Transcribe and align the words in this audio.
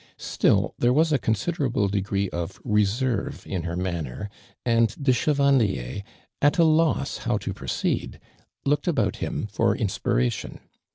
Still, 0.17 0.73
there 0.79 0.91
was 0.93 1.11
a 1.13 1.19
considerable 1.19 1.87
degree 1.87 2.27
of 2.31 2.59
reserve 2.63 3.45
in 3.45 3.61
her 3.65 3.75
manner, 3.75 4.31
and 4.65 4.95
de 4.99 5.13
Chevandier, 5.13 6.01
at 6.41 6.57
a 6.57 6.63
loss 6.63 7.17
how 7.19 7.37
to 7.37 7.53
proceed, 7.53 8.19
looked 8.65 8.87
about 8.87 9.17
him 9.17 9.45
for 9.45 9.75
in 9.75 9.89
spiration. 9.89 10.59